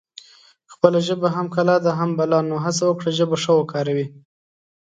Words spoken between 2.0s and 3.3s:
بلا نو هسه وکړی